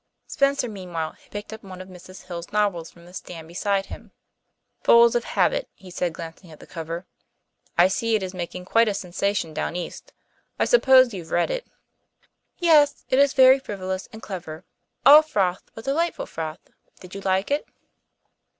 [0.25, 2.23] Spencer meanwhile had picked up one of Mrs.
[2.23, 4.13] Hill's novels from the stand beside him.
[4.81, 7.05] "Fools of Habit," he said, glancing at the cover.
[7.77, 10.11] "I see it is making quite a sensation down east.
[10.57, 11.67] I suppose you've read it?"
[12.57, 13.05] "Yes.
[13.11, 14.65] It is very frivolous and clever
[15.05, 16.71] all froth but delightful froth.
[16.99, 17.67] Did you like it?"